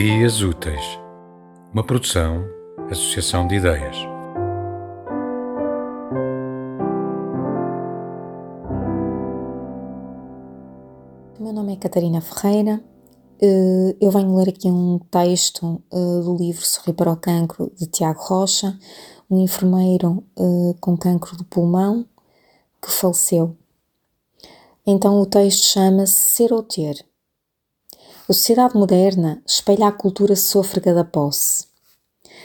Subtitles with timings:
[0.00, 1.00] Ideias Úteis,
[1.74, 2.46] uma produção,
[2.88, 3.96] associação de ideias.
[11.36, 12.80] O meu nome é Catarina Ferreira.
[13.42, 17.86] Eh, eu venho ler aqui um texto eh, do livro Sorrir para o Cancro de
[17.86, 18.78] Tiago Rocha,
[19.28, 22.06] um enfermeiro eh, com cancro do pulmão
[22.80, 23.56] que faleceu.
[24.86, 27.07] Então o texto chama-se Ser ou Ter.
[28.30, 31.64] A sociedade moderna espelha a cultura sôfrega da posse.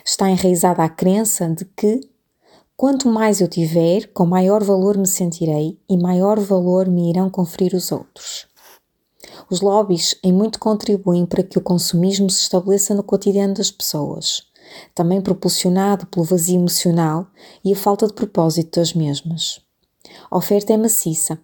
[0.06, 2.00] Está enraizada a crença de que,
[2.78, 7.76] quanto mais eu tiver, com maior valor me sentirei e maior valor me irão conferir
[7.76, 8.48] os outros.
[9.50, 14.44] Os lobbies em muito contribuem para que o consumismo se estabeleça no cotidiano das pessoas,
[14.96, 17.28] também propulsionado pelo vazio emocional
[17.62, 19.60] e a falta de propósito das mesmas.
[20.32, 21.38] A oferta é maciça,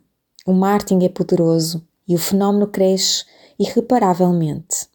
[0.46, 3.26] o marketing é poderoso e o fenómeno cresce
[3.60, 4.88] irreparavelmente.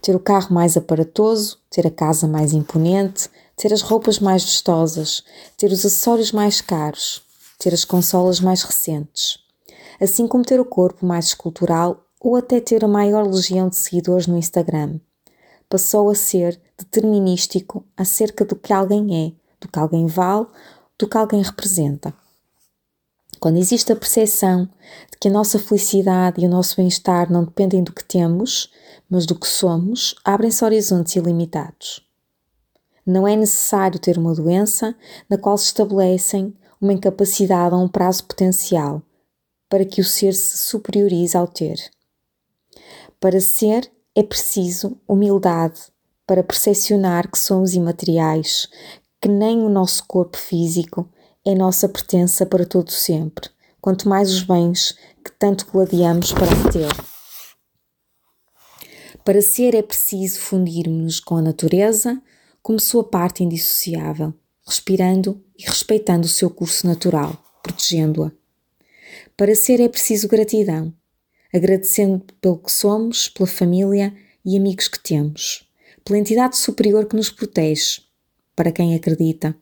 [0.00, 5.22] Ter o carro mais aparatoso, ter a casa mais imponente, ter as roupas mais vistosas,
[5.56, 7.22] ter os acessórios mais caros,
[7.58, 9.38] ter as consolas mais recentes,
[10.00, 14.26] assim como ter o corpo mais escultural ou até ter a maior legião de seguidores
[14.26, 14.98] no Instagram.
[15.68, 20.46] Passou a ser determinístico acerca do que alguém é, do que alguém vale,
[20.98, 22.14] do que alguém representa.
[23.42, 24.66] Quando existe a percepção
[25.10, 28.70] de que a nossa felicidade e o nosso bem-estar não dependem do que temos,
[29.10, 32.06] mas do que somos, abrem-se horizontes ilimitados.
[33.04, 34.94] Não é necessário ter uma doença
[35.28, 39.02] na qual se estabelecem uma incapacidade a um prazo potencial
[39.68, 41.80] para que o ser se superiorize ao ter.
[43.18, 45.80] Para ser é preciso humildade
[46.24, 48.68] para percepcionar que somos imateriais,
[49.20, 51.10] que nem o nosso corpo físico
[51.44, 57.12] é nossa pertença para todo sempre, quanto mais os bens que tanto gladiamos para ter.
[59.24, 62.20] Para ser é preciso fundirmos-nos com a natureza
[62.62, 64.32] como sua parte indissociável,
[64.66, 68.32] respirando e respeitando o seu curso natural, protegendo-a.
[69.36, 70.94] Para ser é preciso gratidão,
[71.52, 74.14] agradecendo pelo que somos, pela família
[74.44, 75.68] e amigos que temos,
[76.04, 78.02] pela entidade superior que nos protege,
[78.54, 79.56] para quem acredita,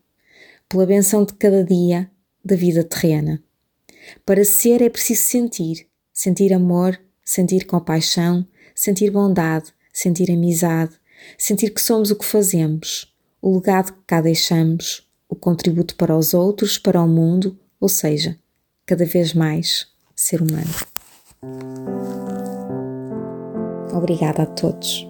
[0.70, 2.08] pela benção de cada dia
[2.44, 3.42] da vida terrena.
[4.25, 10.92] Para ser é preciso sentir, sentir amor, sentir compaixão, sentir bondade, sentir amizade,
[11.36, 16.32] sentir que somos o que fazemos, o legado que cá deixamos, o contributo para os
[16.32, 18.38] outros, para o mundo, ou seja,
[18.86, 20.72] cada vez mais ser humano.
[23.92, 25.09] Obrigada a todos.